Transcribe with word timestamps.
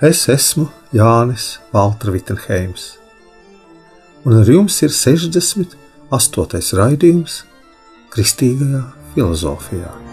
Es 0.00 0.22
esmu 0.32 0.64
Jānis 0.96 1.58
Valtra 1.74 2.14
Vitsenheims, 2.14 2.86
un 4.24 4.38
ar 4.40 4.48
jums 4.48 4.78
ir 4.80 4.94
68. 4.96 6.72
raidījums 6.80 7.42
Kristīgajā 8.08 8.80
filozofijā. 9.12 10.09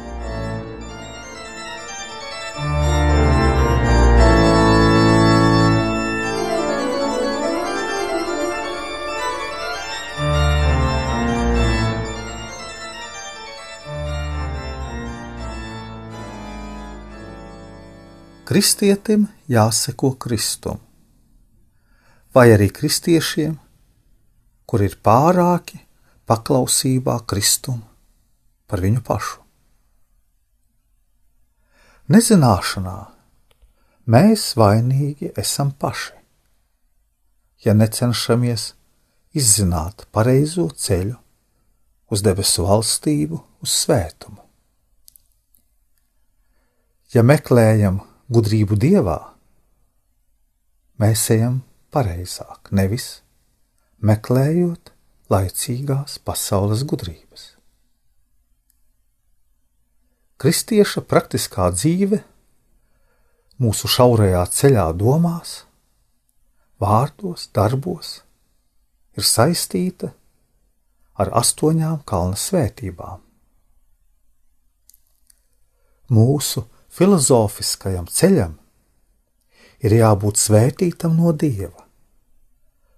Kristietim 18.57 19.27
jāseko 19.45 20.15
Kristum, 20.17 20.79
vai 22.33 22.47
arī 22.55 22.71
kristiešiem, 22.73 23.51
kur 24.65 24.81
ir 24.81 24.95
pārāki 25.05 25.77
paklausībā 26.25 27.19
Kristum 27.29 27.83
par 28.65 28.81
viņu 28.81 29.03
pašu. 29.05 29.45
Nezināšanā 32.17 32.95
mēs 34.09 34.47
vainīgi 34.57 35.35
esam 35.37 35.75
paši, 35.77 36.17
ja 37.61 37.77
necenšamies 37.77 38.71
izzināt 39.37 40.09
pareizo 40.09 40.71
ceļu 40.73 41.13
uz 42.09 42.25
debesu 42.25 42.65
valstību, 42.73 43.45
uz 43.61 43.79
svētumu. 43.85 44.41
Ja 47.13 47.21
meklējam 47.21 48.01
gudrību 48.33 48.75
dievā, 48.79 49.17
mēs 50.99 51.27
ejam 51.31 51.61
pareizāk, 51.93 52.71
nevis 52.75 53.21
meklējot 54.03 54.91
laicīgās 55.31 56.19
pasaules 56.27 56.83
gudrības. 56.87 57.53
Kristieša 60.37 61.01
praktiskā 61.09 61.71
dzīve 61.73 62.21
mūsu 63.63 63.89
šaurajā 63.89 64.43
ceļā 64.53 64.85
domās, 64.93 65.63
vārdos, 66.77 67.47
darbos 67.55 68.19
ir 69.17 69.25
saistīta 69.25 70.11
ar 71.17 71.31
astoņām 71.41 72.03
kalna 72.05 72.37
svētībām. 72.37 73.23
Mūsu 76.13 76.63
filozofiskajam 76.97 78.07
ceļam 78.09 78.55
ir 79.85 79.93
jābūt 79.99 80.39
svētītam 80.41 81.13
no 81.19 81.29
dieva, 81.29 81.85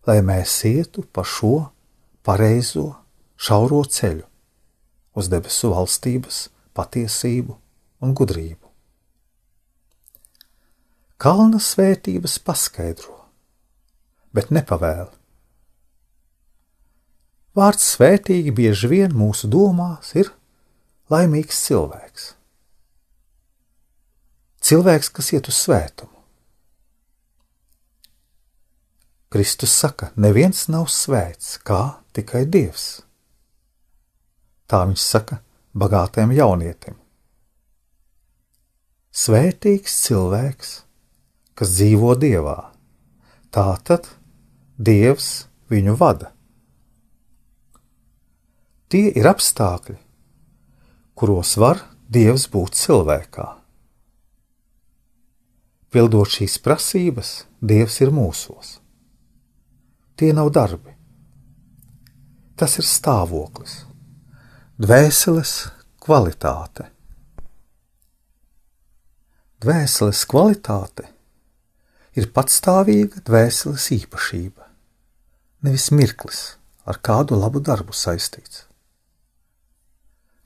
lai 0.07 0.21
mēs 0.23 0.53
ietu 0.69 1.03
pa 1.03 1.25
šo 1.27 1.67
pareizo, 2.23 2.93
šauro 3.35 3.81
ceļu 3.83 4.23
uz 5.19 5.27
debesu 5.31 5.73
valstības 5.73 6.45
patiesību 6.77 7.57
un 7.99 8.15
gudrību. 8.15 8.63
Kalna 11.19 11.59
svētības 11.59 12.37
paskaidro, 12.47 13.17
bet 14.31 14.53
nepavēl. 14.55 15.09
Vārds 17.59 17.91
svētīgi 17.97 18.55
bieži 18.55 18.87
vien 18.87 19.11
mūsu 19.11 19.51
domās 19.51 20.15
ir 20.15 20.31
laimīgs 21.11 21.65
cilvēks 21.67 22.35
cilvēks, 24.69 25.09
kas 25.13 25.33
iet 25.33 25.49
uz 25.49 25.57
svētumu. 25.57 26.15
Kristus 29.29 29.73
saka, 29.77 30.09
neviens 30.17 30.63
nav 30.73 30.87
svēts, 30.89 31.59
kā 31.61 32.01
tikai 32.17 32.47
Dievs. 32.49 33.03
Tā 34.69 34.81
viņš 34.89 35.03
saka 35.03 35.37
bagātajam 35.77 36.33
jaunietim. 36.33 36.97
Svētīgs 39.13 39.99
cilvēks, 40.07 40.73
kas 41.57 41.75
dzīvo 41.77 42.15
Dievā, 42.17 42.57
tā 43.53 43.67
tad 43.85 44.09
Dievs 44.77 45.29
viņu 45.69 45.93
vada. 45.99 46.33
Tie 48.89 49.11
ir 49.13 49.29
apstākļi, 49.29 49.99
kuros 51.13 51.53
var 51.61 51.85
Dievs 52.09 52.49
būt 52.49 52.77
cilvēkā. 52.81 53.58
Pildot 55.89 56.29
šīs 56.29 56.59
prasības, 56.61 57.29
Dievs 57.59 57.97
ir 58.03 58.11
mūsos. 58.13 58.77
Tie 60.15 60.29
nav 60.37 60.51
darbi. 60.53 60.93
Tas 62.59 62.75
ir 62.77 62.85
stāvoklis, 62.85 63.73
dvēseles 64.77 65.53
kvalitāte. 66.03 66.89
Dvēseles 69.63 70.21
kvalitāte 70.29 71.07
ir 72.19 72.29
patstāvīga 72.35 73.23
dvēseles 73.27 73.85
īpašība, 73.95 74.67
nevis 75.65 75.89
mirklis 75.95 76.41
ar 76.89 76.99
kādu 77.03 77.39
labu 77.39 77.61
darbu 77.63 77.95
saistīts. 77.95 78.65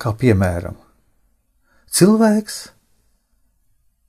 Kā 0.01 0.15
piemēram, 0.17 0.77
cilvēks 1.93 2.59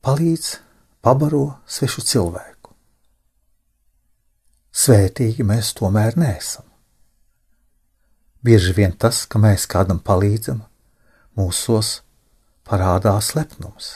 palīdz 0.04 0.63
pabaro 1.04 1.58
svešu 1.68 2.00
cilvēku. 2.08 2.70
Svētīgi 4.74 5.44
mēs 5.44 5.74
tomēr 5.76 6.16
neesam. 6.16 6.64
Bieži 8.44 8.72
vien 8.76 8.94
tas, 8.96 9.24
ka 9.28 9.40
mēs 9.40 9.66
kādam 9.68 10.00
palīdzam, 10.00 10.62
mūsos 11.36 11.98
parādās 12.64 13.34
lepnums. 13.36 13.90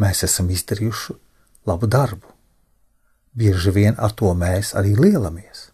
Mēs 0.00 0.22
esam 0.28 0.50
izdarījuši 0.52 1.16
labu 1.68 1.88
darbu. 1.88 2.28
Bieži 3.32 3.72
vien 3.72 3.96
ar 3.96 4.12
to 4.12 4.34
mēs 4.36 4.74
arī 4.76 4.92
lielamies. 4.98 5.70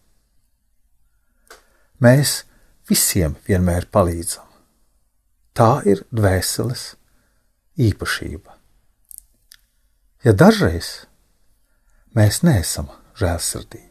Mēs 1.98 2.44
visiem 2.86 3.34
vienmēr 3.48 3.90
palīdzam. 3.90 4.46
Tā 5.58 5.72
ir 5.90 6.04
dvēseles 6.14 6.92
īpašība 7.88 8.57
ja 10.24 10.32
dažreiz 10.32 11.06
mēs 12.16 12.42
neesam 12.46 12.90
žēlsirdīgi. 13.18 13.87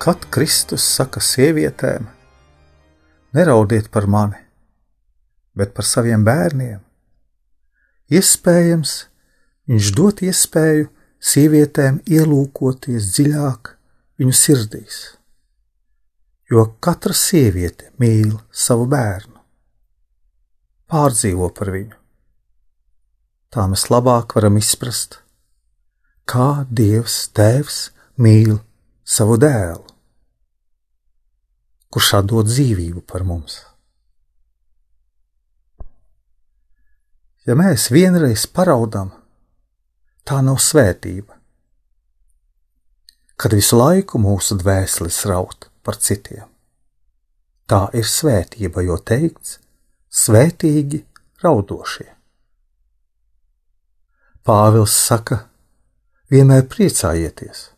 Kad 0.00 0.22
Kristus 0.32 0.80
saka 0.96 1.20
sievietēm, 1.20 2.06
neraudiet 3.36 3.90
par 3.92 4.06
mani, 4.08 4.38
bet 5.52 5.74
par 5.76 5.84
saviem 5.84 6.22
bērniem, 6.24 6.78
iespējams, 8.08 8.94
viņš 9.68 9.90
dod 9.98 10.22
iespēju 10.24 10.86
sievietēm 11.20 11.98
ielūkoties 12.08 13.10
dziļāk 13.12 13.74
viņu 14.22 14.38
sirdīs, 14.40 15.02
jo 16.48 16.64
katra 16.80 17.12
sieviete 17.12 17.92
mīl 18.00 18.38
savu 18.48 18.88
bērnu, 18.88 19.36
pārdzīvo 20.88 21.50
par 21.60 21.74
viņu, 21.76 22.00
tā 23.52 23.68
mēs 23.68 23.90
labāk 23.92 24.32
varam 24.40 24.56
izprast, 24.64 25.20
kā 26.24 26.64
Dievs 26.72 27.26
Tēvs 27.36 27.84
mīl 28.16 28.62
savu 29.04 29.36
dēlu, 29.44 29.89
kurš 31.90 32.14
atdod 32.20 32.48
dzīvību 32.50 33.02
par 33.06 33.24
mums. 33.26 33.58
Ja 37.48 37.56
mēs 37.58 37.88
vienreiz 37.90 38.44
paraudam, 38.46 39.10
tā 40.28 40.38
nav 40.44 40.60
svētība, 40.62 41.34
kad 43.40 43.56
visu 43.56 43.78
laiku 43.80 44.20
mūsu 44.20 44.58
dvēseles 44.60 45.18
raut 45.30 45.70
par 45.82 45.96
citiem. 45.96 46.46
Tā 47.70 47.86
ir 47.96 48.06
svētība, 48.06 48.82
jo 48.84 48.98
teikts, 48.98 49.56
svētīgi 50.10 51.04
raudošie. 51.42 52.08
Pāvils 54.44 54.96
saka, 54.96 55.44
vienmēr 56.32 56.66
priecājieties. 56.68 57.70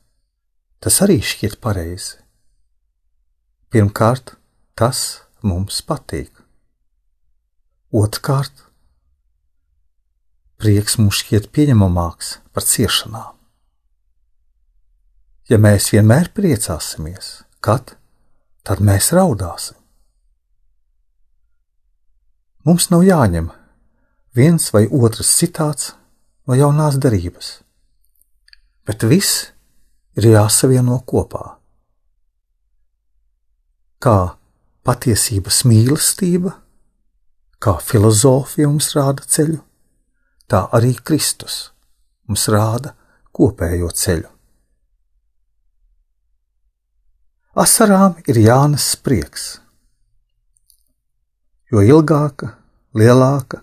Tas 0.82 0.98
arī 1.04 1.20
šķiet 1.22 1.60
pareizi. 1.62 2.21
Pirmkārt, 3.72 4.34
tas 4.76 5.22
mums 5.40 5.78
patīk. 5.88 6.28
Otrkārt, 7.88 8.66
prieks 10.60 10.98
mums 11.00 11.22
šķiet 11.22 11.48
pieņemamāks 11.56 12.34
par 12.52 12.66
ciešanām. 12.68 13.30
Ja 15.48 15.56
mēs 15.56 15.88
vienmēr 15.94 16.28
priecāsimies, 16.36 17.30
kad, 17.64 17.94
tad 18.60 18.84
mēs 18.84 19.08
raudāsim. 19.16 19.80
Mums 22.68 22.90
nav 22.92 23.06
jāņem 23.08 23.48
viens 24.36 24.68
vai 24.76 24.84
otrs 24.84 25.32
citāts 25.40 25.94
no 26.44 26.60
jaunās 26.60 27.00
darības. 27.00 27.54
Bet 28.84 29.08
viss 29.08 29.48
ir 30.20 30.28
jāsavieno 30.36 31.00
kopā. 31.08 31.61
Kā 34.02 34.34
patiesības 34.82 35.62
mīlestība, 35.70 36.56
kā 37.62 37.76
filozofija 37.78 38.66
mums 38.66 38.90
rāda 38.96 39.22
ceļu, 39.22 39.60
tā 40.50 40.64
arī 40.74 40.96
Kristus 40.98 41.68
mums 42.26 42.48
rāda 42.50 42.96
kopējo 43.30 43.90
ceļu. 43.94 44.26
Asarām 47.62 48.16
ir 48.26 48.40
jānes 48.40 48.88
prieks, 48.96 49.44
jo 51.70 51.84
ilgāka, 51.84 52.54
lielāka 52.96 53.60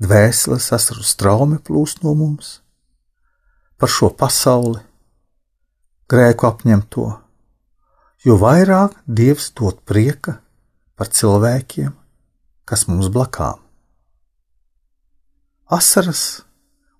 dvēseles 0.00 0.70
asaru 0.72 1.04
straumi 1.04 1.58
plūst 1.58 2.04
no 2.06 2.14
mums 2.14 2.60
par 3.76 3.92
šo 3.92 4.08
pasauli, 4.16 4.80
grēku 6.08 6.46
apņemto, 6.48 7.10
jo 8.24 8.36
vairāk 8.40 8.96
Dievs 9.06 9.50
dod 9.56 9.82
prieka 9.88 10.38
par 10.96 11.10
cilvēkiem, 11.12 11.92
kas 12.64 12.86
mums 12.88 13.10
blakām. 13.12 13.60
Asaras 15.66 16.42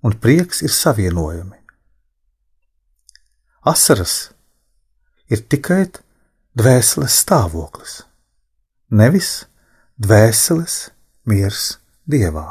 un 0.02 0.16
prieks 0.18 0.62
ir 0.66 0.74
savienojami. 0.74 1.58
Asaras 3.66 4.30
ir 5.30 5.42
tikai 5.50 5.86
dvēseles 6.58 7.16
stāvoklis, 7.22 7.96
nevis 8.90 9.46
dvēseles 9.98 10.76
miers 11.26 11.76
dievā. 12.06 12.46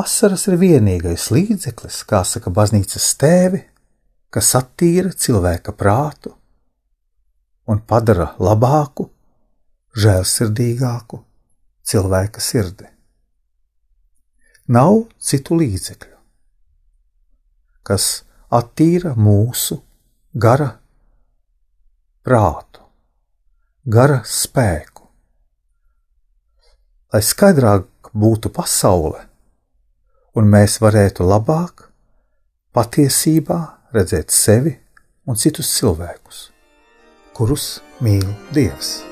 Asaras 0.00 0.46
ir 0.46 0.58
vienīgais 0.58 1.28
līdzeklis, 1.34 2.04
kā 2.06 2.22
saka 2.26 2.50
baznīcas 2.54 3.08
tēvi, 3.18 3.64
kas 4.30 4.52
attīra 4.58 5.10
cilvēka 5.10 5.74
prātu 5.74 6.32
un 7.70 7.82
padara 7.86 8.32
labāku, 8.38 9.08
žēlsirdīgāku 9.98 11.18
cilvēka 11.90 12.42
sirdi. 12.42 12.86
Nav 14.70 15.00
citu 15.18 15.58
līdzekļu, 15.58 16.16
kas 17.82 18.06
attīra 18.54 19.16
mūsu 19.18 19.80
gara 20.34 20.68
prātu, 22.22 22.84
gara 23.82 24.20
spēku. 24.22 25.08
Lai 27.10 27.22
skaidrāk 27.26 28.12
būtu 28.14 28.52
pasaule, 28.54 29.24
un 30.38 30.46
mēs 30.46 30.78
varētu 30.78 31.26
labāk, 31.26 31.88
patiesībā 32.70 33.79
redzēt 33.94 34.30
sevi 34.34 34.76
un 35.26 35.38
citus 35.38 35.70
cilvēkus, 35.76 36.48
kurus 37.36 37.78
mīl 38.04 38.26
Dievs. 38.54 39.09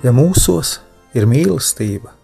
Ja 0.00 0.14
mūsos 0.16 0.78
ir 1.12 1.26
mīlestība, 1.28 2.14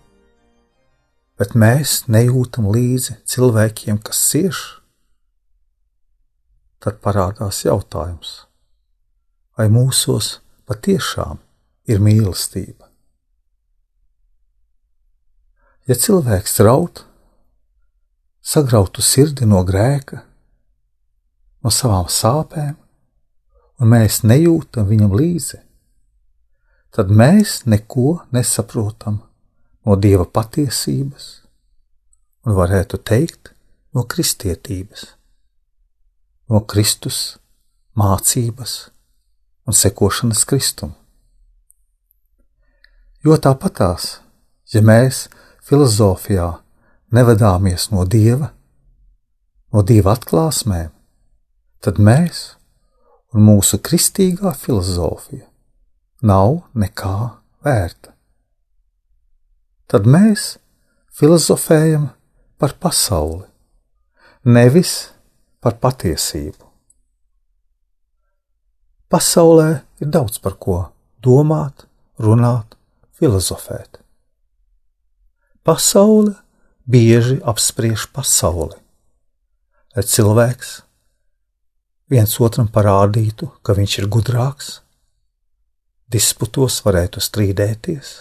bet 1.36 1.50
mēs 1.52 2.06
nejūtam 2.08 2.70
līdzi 2.72 3.18
cilvēkiem, 3.28 3.98
kas 4.00 4.20
cieš, 4.30 4.60
tad 6.80 7.02
parādās 7.04 7.58
jautājums, 7.66 8.30
vai 9.60 9.66
mūsos 9.68 10.38
patiešām 10.64 11.42
ir 11.92 12.00
mīlestība. 12.00 12.88
Ja 15.84 15.98
cilvēks 16.00 16.56
raud, 16.64 17.04
sagrautu 18.40 19.04
sirdi 19.04 19.44
no 19.44 19.60
grēka, 19.68 20.22
no 21.60 21.68
savām 21.68 22.08
sāpēm, 22.08 22.72
un 23.76 23.94
mēs 23.98 24.22
nejūtam 24.24 24.88
viņam 24.88 25.12
līdzi, 25.12 25.65
tad 26.96 27.10
mēs 27.12 27.66
neko 27.68 28.22
nesaprotam 28.32 29.18
no 29.84 29.94
Dieva 30.00 30.24
patiesības 30.24 31.24
un 32.48 32.54
varētu 32.56 32.96
teikt 33.04 33.50
no 33.92 34.06
kristietības, 34.08 35.02
no 36.48 36.62
Kristus 36.64 37.36
mācības 38.00 38.76
un 39.68 39.76
sekošanas 39.76 40.44
Kristum. 40.48 40.94
Jo 43.20 43.36
tāpatās, 43.44 44.22
ja 44.72 44.80
mēs 44.80 45.26
filozofijā 45.68 46.46
nevadāmies 47.12 47.90
no 47.92 48.06
Dieva, 48.08 48.54
no 49.74 49.82
Dieva 49.84 50.14
atklāsmēm, 50.16 50.94
tad 51.84 52.00
mēs 52.00 52.46
un 53.34 53.44
mūsu 53.50 53.82
kristīgā 53.84 54.54
filozofija 54.56 55.44
nav 56.22 56.62
nekā 56.74 57.16
vērta. 57.64 58.12
Tad 59.86 60.06
mēs 60.08 60.56
filozofējam 61.14 62.08
par 62.58 62.74
pasauli, 62.80 63.44
nevis 64.44 65.12
par 65.60 65.76
patiesību. 65.82 66.64
Pasaulē 69.12 69.68
ir 70.02 70.10
daudz 70.10 70.40
par 70.42 70.56
ko 70.58 70.78
domāt, 71.22 71.86
runāt, 72.18 72.74
filozofēt. 73.14 74.00
Pasaule 75.62 76.34
bieži 76.86 77.38
apspriež 77.42 78.08
pasauli, 78.14 78.74
lai 79.94 80.02
cilvēks 80.06 80.72
viens 82.10 82.34
otram 82.42 82.68
parādītu, 82.70 83.50
ka 83.62 83.74
viņš 83.78 83.98
ir 84.02 84.10
gudrāks 84.10 84.80
disputos 86.12 86.78
varētu 86.86 87.20
strīdēties 87.22 88.12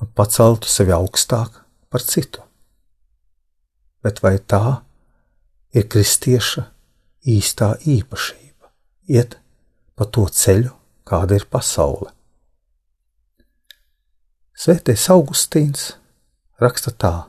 un 0.00 0.12
paceltu 0.16 0.68
sevi 0.68 0.94
augstāk 0.96 1.60
par 1.90 2.02
citu. 2.02 2.42
bet 4.02 4.22
vai 4.24 4.38
tā 4.38 4.80
ir 5.76 5.84
kristieša 5.92 6.62
īstā 7.28 7.74
īpašība- 7.84 8.70
iet 9.16 9.36
pa 9.96 10.04
to 10.04 10.24
ceļu, 10.24 10.72
kāda 11.04 11.36
ir 11.36 11.44
pasaule. 11.44 12.10
Svētais 14.56 15.04
Augustīns 15.12 15.92
raksta 16.60 16.92
tā: 16.92 17.28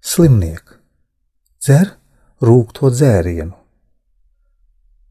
Slimniek, 0.00 0.78
dzer 1.58 1.96
rūkto 2.40 2.90
dzērienu, 2.94 3.56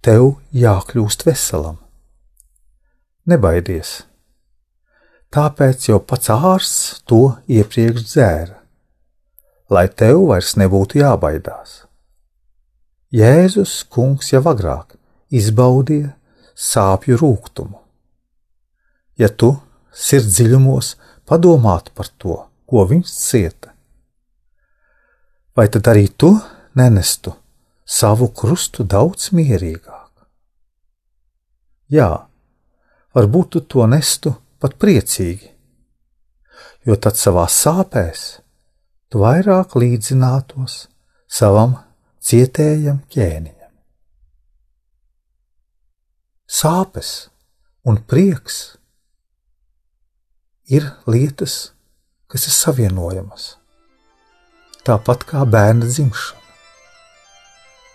tev 0.02 0.40
jākļūst 0.54 1.26
veselam. 1.26 1.83
Nebaidies, 3.24 4.02
tāpēc 5.32 5.86
jau 5.88 6.02
pats 6.04 6.28
ārsts 6.34 7.04
to 7.08 7.38
iepriekš 7.48 8.02
dzēra, 8.04 8.58
lai 9.72 9.84
tev 9.88 10.26
vairs 10.28 10.58
nebūtu 10.60 11.00
jābaidās. 11.00 11.86
Jēzus 13.16 13.78
kungs 13.88 14.34
jau 14.34 14.42
agrāk 14.52 14.98
izbaudīja 15.32 16.12
sāpju 16.66 17.22
rūkumu. 17.22 17.80
Ja 19.16 19.32
tu 19.32 19.54
sirds 19.96 20.36
dziļumos 20.36 20.92
padomātu 21.24 21.96
par 21.96 22.12
to, 22.20 22.38
ko 22.68 22.84
viņš 22.92 23.16
cieta, 23.16 23.72
vai 25.56 25.70
tad 25.72 25.88
arī 25.88 26.10
tu 26.12 26.34
nenestu 26.76 27.38
savu 27.88 28.34
krustu 28.36 28.84
daudz 28.84 29.32
mierīgāk? 29.32 30.12
Jā, 31.88 32.12
varbūt 33.14 33.56
tu 33.56 33.62
to 33.62 33.88
nestu 33.90 34.34
pat 34.62 34.78
priecīgi, 34.82 35.50
jo 36.88 36.98
tad 37.00 37.20
savā 37.20 37.46
sāpēs 37.52 38.24
tu 39.12 39.22
vairāk 39.22 39.76
līdzinātos 39.78 40.88
savam 41.30 41.78
cietējam 42.24 43.04
ķēniņam. 43.14 43.60
Sāpes 46.54 47.12
un 47.90 47.98
prieks 47.98 48.78
ir 50.70 50.86
lietas, 51.10 51.74
kas 52.30 52.48
ir 52.48 52.56
savienojamas, 52.56 53.48
tāpat 54.86 55.26
kā 55.30 55.44
bērna 55.50 55.90
dzimšana. 55.90 56.42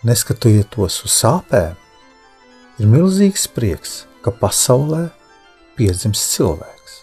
Neskatoties 0.09 1.01
uz 1.03 1.15
sāpēm, 1.15 1.75
ir 2.79 2.87
milzīgs 2.87 3.49
prieks, 3.51 4.05
ka 4.29 4.35
pasaulē 4.37 5.07
piedzimst 5.79 6.35
cilvēks. 6.35 6.97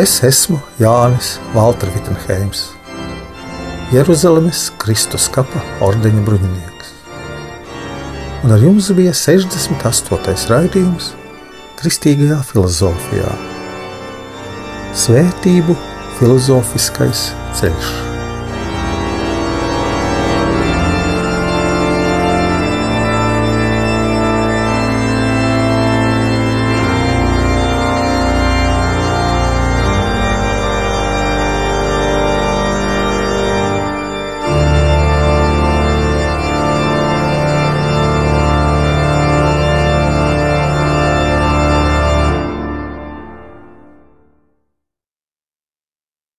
Es 0.00 0.22
esmu 0.24 0.56
Jānis 0.80 1.34
Valtra 1.52 1.92
Vitsenheims, 1.92 2.70
Jeruzalemes 3.92 4.70
Kristus 4.80 5.26
kapa 5.28 5.60
ordeņa 5.84 6.22
bruņinieks. 6.24 6.94
Un 8.46 8.54
ar 8.56 8.64
jums 8.64 8.88
bija 8.96 9.12
68. 9.12 10.48
raidījums 10.48 11.10
Kristīgajā 11.82 12.40
filozofijā. 12.48 13.34
Svētību 15.04 15.76
filozofiskais 16.16 17.28
ceļš. 17.60 18.11